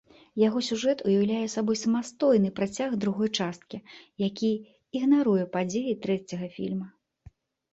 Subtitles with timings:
[0.43, 3.77] Яго сюжэт уяўляе сабой самастойны працяг другой часткі,
[4.27, 4.51] які
[5.01, 6.87] ігнаруе падзеі трэцяга фільма.